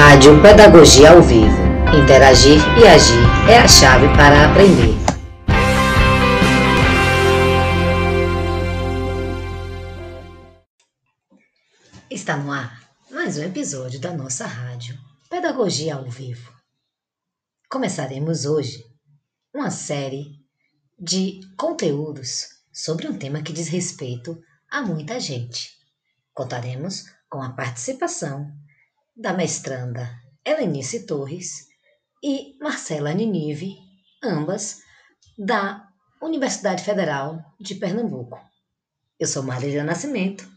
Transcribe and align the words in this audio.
Rádio 0.00 0.40
Pedagogia 0.40 1.10
ao 1.10 1.20
Vivo. 1.20 1.58
Interagir 1.92 2.60
e 2.80 2.86
agir 2.86 3.50
é 3.50 3.58
a 3.58 3.66
chave 3.66 4.06
para 4.16 4.48
aprender. 4.48 4.94
Está 12.08 12.36
no 12.36 12.52
ar 12.52 12.80
mais 13.10 13.38
um 13.38 13.42
episódio 13.42 13.98
da 13.98 14.12
nossa 14.12 14.46
rádio 14.46 14.96
Pedagogia 15.28 15.96
ao 15.96 16.04
Vivo. 16.04 16.48
Começaremos 17.68 18.44
hoje 18.44 18.84
uma 19.52 19.68
série 19.68 20.36
de 20.96 21.40
conteúdos 21.56 22.46
sobre 22.72 23.08
um 23.08 23.18
tema 23.18 23.42
que 23.42 23.52
diz 23.52 23.66
respeito 23.66 24.40
a 24.70 24.80
muita 24.80 25.18
gente. 25.18 25.72
Contaremos 26.32 27.02
com 27.28 27.42
a 27.42 27.50
participação 27.50 28.48
da 29.18 29.32
mestranda 29.32 30.08
Helenice 30.44 31.04
Torres 31.04 31.66
e 32.22 32.56
Marcela 32.60 33.12
Ninive, 33.12 33.76
ambas 34.22 34.80
da 35.36 35.88
Universidade 36.22 36.84
Federal 36.84 37.44
de 37.60 37.74
Pernambuco. 37.74 38.40
Eu 39.18 39.26
sou 39.26 39.42
Marília 39.42 39.82
Nascimento, 39.82 40.48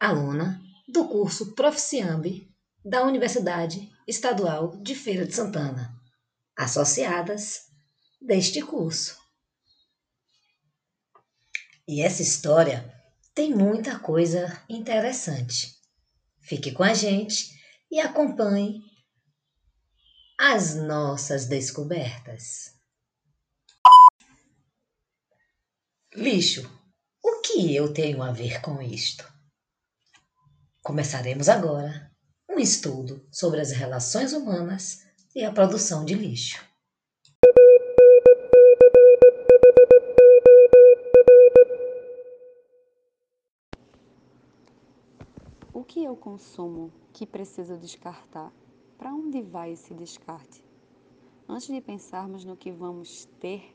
aluna 0.00 0.60
do 0.88 1.06
curso 1.06 1.54
Proficiambi 1.54 2.52
da 2.84 3.04
Universidade 3.04 3.88
Estadual 4.06 4.76
de 4.82 4.96
Feira 4.96 5.24
de 5.24 5.32
Santana, 5.32 5.94
associadas 6.56 7.68
deste 8.20 8.60
curso. 8.60 9.16
E 11.86 12.02
essa 12.02 12.20
história 12.20 12.92
tem 13.32 13.54
muita 13.54 13.96
coisa 14.00 14.60
interessante. 14.68 15.83
Fique 16.44 16.72
com 16.72 16.82
a 16.82 16.92
gente 16.92 17.58
e 17.90 17.98
acompanhe 17.98 18.82
as 20.38 20.74
nossas 20.74 21.46
descobertas. 21.46 22.74
Lixo. 26.14 26.70
O 27.22 27.40
que 27.40 27.74
eu 27.74 27.92
tenho 27.92 28.22
a 28.22 28.30
ver 28.30 28.60
com 28.60 28.82
isto? 28.82 29.26
Começaremos 30.82 31.48
agora 31.48 32.12
um 32.48 32.58
estudo 32.58 33.26
sobre 33.32 33.60
as 33.60 33.72
relações 33.72 34.34
humanas 34.34 34.98
e 35.34 35.42
a 35.42 35.50
produção 35.50 36.04
de 36.04 36.14
lixo. 36.14 36.62
O 45.76 45.82
que 45.82 46.04
eu 46.04 46.14
consumo 46.14 46.92
que 47.12 47.26
preciso 47.26 47.76
descartar? 47.76 48.52
Para 48.96 49.12
onde 49.12 49.42
vai 49.42 49.72
esse 49.72 49.92
descarte? 49.92 50.64
Antes 51.48 51.66
de 51.66 51.80
pensarmos 51.80 52.44
no 52.44 52.56
que 52.56 52.70
vamos 52.70 53.24
ter, 53.40 53.74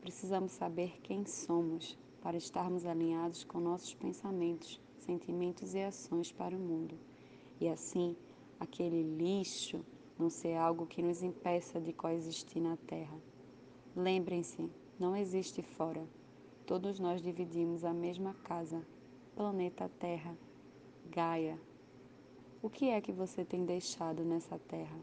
precisamos 0.00 0.52
saber 0.52 1.00
quem 1.02 1.26
somos 1.26 1.98
para 2.22 2.36
estarmos 2.36 2.86
alinhados 2.86 3.42
com 3.42 3.58
nossos 3.58 3.92
pensamentos, 3.94 4.80
sentimentos 5.00 5.74
e 5.74 5.82
ações 5.82 6.30
para 6.30 6.56
o 6.56 6.60
mundo. 6.60 6.96
E 7.60 7.68
assim, 7.68 8.16
aquele 8.60 9.02
lixo 9.02 9.84
não 10.16 10.30
ser 10.30 10.54
algo 10.54 10.86
que 10.86 11.02
nos 11.02 11.20
impeça 11.20 11.80
de 11.80 11.92
coexistir 11.92 12.62
na 12.62 12.76
Terra. 12.76 13.18
Lembrem-se, 13.96 14.70
não 15.00 15.16
existe 15.16 15.62
fora. 15.62 16.06
Todos 16.64 17.00
nós 17.00 17.20
dividimos 17.20 17.84
a 17.84 17.92
mesma 17.92 18.34
casa, 18.44 18.86
planeta 19.34 19.90
Terra. 19.98 20.38
Gaia, 21.06 21.58
o 22.62 22.70
que 22.70 22.88
é 22.88 23.00
que 23.00 23.12
você 23.12 23.44
tem 23.44 23.64
deixado 23.64 24.24
nessa 24.24 24.58
terra? 24.58 24.96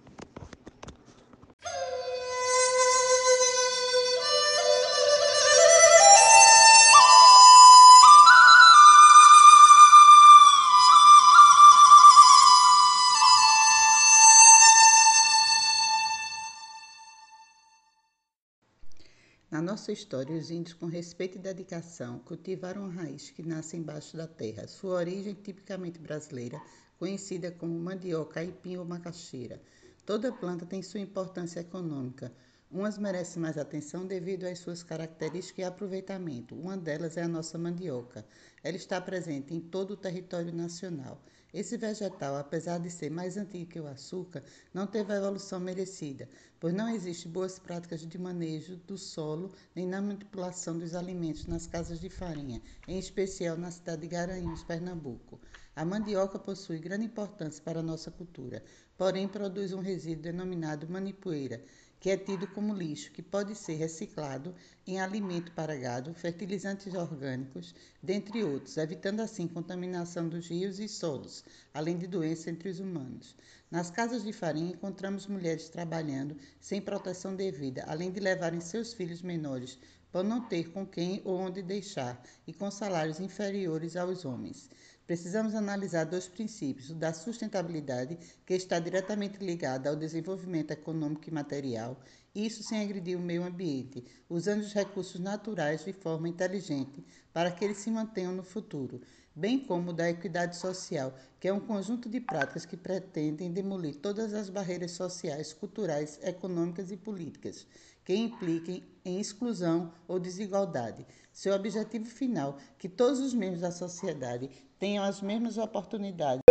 Na 19.61 19.73
nossa 19.73 19.91
história, 19.91 20.35
os 20.35 20.49
índios, 20.49 20.73
com 20.73 20.87
respeito 20.87 21.37
e 21.37 21.39
dedicação, 21.39 22.17
cultivaram 22.17 22.85
a 22.85 22.89
raiz 22.89 23.29
que 23.29 23.43
nasce 23.43 23.77
embaixo 23.77 24.17
da 24.17 24.25
terra. 24.25 24.67
Sua 24.67 24.95
origem 24.95 25.35
tipicamente 25.35 25.99
brasileira, 25.99 26.59
conhecida 26.97 27.51
como 27.51 27.79
mandioca, 27.79 28.39
aipim 28.39 28.77
ou 28.77 28.83
macaxeira. 28.83 29.61
Toda 30.03 30.31
planta 30.31 30.65
tem 30.65 30.81
sua 30.81 30.99
importância 30.99 31.59
econômica. 31.59 32.33
Umas 32.71 32.97
merecem 32.97 33.39
mais 33.39 33.55
atenção 33.55 34.03
devido 34.07 34.45
às 34.45 34.57
suas 34.57 34.81
características 34.81 35.59
e 35.59 35.63
aproveitamento. 35.63 36.55
Uma 36.55 36.75
delas 36.75 37.15
é 37.15 37.21
a 37.21 37.27
nossa 37.27 37.55
mandioca. 37.59 38.25
Ela 38.63 38.77
está 38.77 38.99
presente 38.99 39.53
em 39.53 39.59
todo 39.59 39.91
o 39.91 39.97
território 39.97 40.51
nacional. 40.51 41.21
Esse 41.53 41.75
vegetal, 41.75 42.37
apesar 42.37 42.79
de 42.79 42.89
ser 42.89 43.11
mais 43.11 43.35
antigo 43.35 43.69
que 43.69 43.79
o 43.79 43.85
açúcar, 43.85 44.41
não 44.73 44.87
teve 44.87 45.11
a 45.11 45.17
evolução 45.17 45.59
merecida, 45.59 46.29
pois 46.61 46.73
não 46.73 46.87
existem 46.87 47.29
boas 47.29 47.59
práticas 47.59 48.07
de 48.07 48.17
manejo 48.17 48.77
do 48.87 48.97
solo 48.97 49.51
nem 49.75 49.85
na 49.85 50.01
manipulação 50.01 50.79
dos 50.79 50.95
alimentos 50.95 51.47
nas 51.47 51.67
casas 51.67 51.99
de 51.99 52.09
farinha, 52.09 52.61
em 52.87 52.97
especial 52.97 53.57
na 53.57 53.69
cidade 53.69 54.03
de 54.03 54.07
Garanhuns, 54.07 54.63
Pernambuco. 54.63 55.41
A 55.75 55.83
mandioca 55.83 56.39
possui 56.39 56.79
grande 56.79 57.05
importância 57.05 57.61
para 57.61 57.81
a 57.81 57.83
nossa 57.83 58.09
cultura, 58.09 58.63
porém 58.97 59.27
produz 59.27 59.73
um 59.73 59.81
resíduo 59.81 60.23
denominado 60.23 60.87
manipoeira, 60.89 61.61
que 62.01 62.09
é 62.09 62.17
tido 62.17 62.47
como 62.47 62.73
lixo, 62.73 63.11
que 63.11 63.21
pode 63.21 63.55
ser 63.55 63.75
reciclado 63.75 64.55
em 64.87 64.99
alimento 64.99 65.51
para 65.51 65.75
gado, 65.75 66.15
fertilizantes 66.15 66.95
orgânicos, 66.95 67.75
dentre 68.01 68.43
outros, 68.43 68.75
evitando 68.75 69.19
assim 69.19 69.47
contaminação 69.47 70.27
dos 70.27 70.47
rios 70.47 70.79
e 70.79 70.87
solos, 70.87 71.45
além 71.71 71.99
de 71.99 72.07
doenças 72.07 72.47
entre 72.47 72.69
os 72.69 72.79
humanos. 72.79 73.35
Nas 73.69 73.91
casas 73.91 74.23
de 74.23 74.33
farinha 74.33 74.71
encontramos 74.71 75.27
mulheres 75.27 75.69
trabalhando 75.69 76.35
sem 76.59 76.81
proteção 76.81 77.35
devida, 77.35 77.85
além 77.87 78.11
de 78.11 78.19
levarem 78.19 78.59
seus 78.59 78.93
filhos 78.93 79.21
menores 79.21 79.77
por 80.11 80.23
não 80.23 80.41
ter 80.41 80.71
com 80.71 80.85
quem 80.85 81.21
ou 81.23 81.37
onde 81.37 81.61
deixar 81.61 82.21
e 82.47 82.51
com 82.51 82.69
salários 82.71 83.19
inferiores 83.19 83.95
aos 83.95 84.25
homens. 84.25 84.69
Precisamos 85.11 85.53
analisar 85.55 86.05
dois 86.05 86.29
princípios: 86.29 86.89
o 86.89 86.95
da 86.95 87.11
sustentabilidade, 87.11 88.17
que 88.45 88.53
está 88.53 88.79
diretamente 88.79 89.43
ligado 89.43 89.87
ao 89.87 89.95
desenvolvimento 89.97 90.71
econômico 90.71 91.27
e 91.27 91.33
material, 91.33 91.99
isso 92.33 92.63
sem 92.63 92.81
agredir 92.81 93.17
o 93.17 93.21
meio 93.21 93.43
ambiente, 93.43 94.05
usando 94.29 94.61
os 94.61 94.71
recursos 94.71 95.19
naturais 95.19 95.83
de 95.83 95.91
forma 95.91 96.29
inteligente 96.29 97.03
para 97.33 97.51
que 97.51 97.65
eles 97.65 97.79
se 97.79 97.91
mantenham 97.91 98.31
no 98.31 98.41
futuro, 98.41 99.01
bem 99.35 99.59
como 99.59 99.91
da 99.91 100.09
equidade 100.09 100.55
social, 100.55 101.13
que 101.41 101.49
é 101.49 101.53
um 101.53 101.59
conjunto 101.59 102.07
de 102.07 102.21
práticas 102.21 102.65
que 102.65 102.77
pretendem 102.77 103.51
demolir 103.51 103.95
todas 103.95 104.33
as 104.33 104.49
barreiras 104.49 104.91
sociais, 104.91 105.51
culturais, 105.51 106.21
econômicas 106.23 106.89
e 106.89 106.95
políticas 106.95 107.67
que 108.03 108.15
impliquem 108.15 108.83
em 109.05 109.19
exclusão 109.19 109.91
ou 110.07 110.19
desigualdade. 110.19 111.05
Seu 111.31 111.53
objetivo 111.53 112.05
final, 112.05 112.57
que 112.77 112.89
todos 112.89 113.19
os 113.19 113.33
membros 113.33 113.61
da 113.61 113.71
sociedade 113.71 114.49
tenham 114.77 115.03
as 115.03 115.21
mesmas 115.21 115.57
oportunidades. 115.57 116.41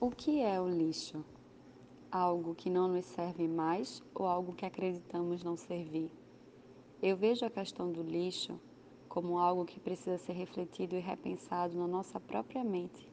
O 0.00 0.10
que 0.10 0.40
é 0.40 0.60
o 0.60 0.68
lixo? 0.68 1.24
Algo 2.10 2.54
que 2.54 2.68
não 2.68 2.88
nos 2.88 3.06
serve 3.06 3.48
mais 3.48 4.02
ou 4.14 4.26
algo 4.26 4.52
que 4.52 4.66
acreditamos 4.66 5.42
não 5.42 5.56
servir? 5.56 6.10
Eu 7.00 7.16
vejo 7.16 7.44
a 7.46 7.50
questão 7.50 7.90
do 7.90 8.02
lixo 8.02 8.60
como 9.08 9.38
algo 9.38 9.64
que 9.64 9.80
precisa 9.80 10.18
ser 10.18 10.32
refletido 10.32 10.96
e 10.96 11.00
repensado 11.00 11.78
na 11.78 11.86
nossa 11.86 12.18
própria 12.18 12.64
mente 12.64 13.11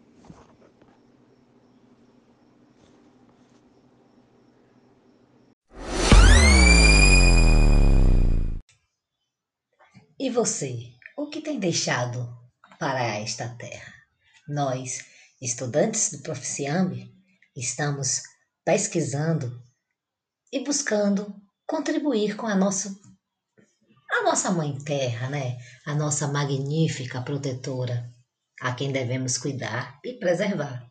E 10.30 10.32
você, 10.32 10.94
o 11.18 11.28
que 11.28 11.42
tem 11.42 11.58
deixado 11.58 12.32
para 12.78 13.04
esta 13.18 13.50
terra? 13.56 13.92
Nós, 14.48 15.04
estudantes 15.42 16.12
do 16.12 16.20
Proficiambi, 16.20 17.12
estamos 17.58 18.22
pesquisando 18.64 19.60
e 20.54 20.64
buscando 20.64 21.36
contribuir 21.66 22.36
com 22.36 22.46
a 22.46 22.56
nossa 22.56 22.96
a 24.12 24.22
nossa 24.22 24.52
mãe 24.52 24.78
terra, 24.84 25.32
né? 25.32 25.58
A 25.84 25.96
nossa 25.96 26.28
magnífica 26.28 27.24
protetora, 27.24 28.08
a 28.62 28.76
quem 28.76 28.92
devemos 28.92 29.36
cuidar 29.36 30.00
e 30.06 30.14
preservar. 30.20 30.88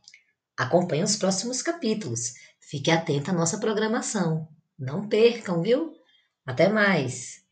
Acompanhe 0.58 1.04
os 1.04 1.14
próximos 1.14 1.62
capítulos. 1.62 2.32
Fique 2.60 2.90
atento 2.90 3.30
à 3.30 3.34
nossa 3.34 3.58
programação. 3.60 4.48
Não 4.76 5.08
percam, 5.08 5.62
viu? 5.62 5.92
Até 6.44 6.68
mais! 6.68 7.46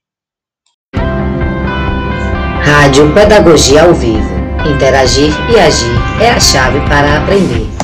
Rádio 2.66 3.12
Pedagogia 3.12 3.84
ao 3.84 3.94
Vivo. 3.94 4.28
Interagir 4.68 5.32
e 5.48 5.56
agir 5.56 5.94
é 6.20 6.30
a 6.30 6.40
chave 6.40 6.80
para 6.88 7.18
aprender. 7.18 7.75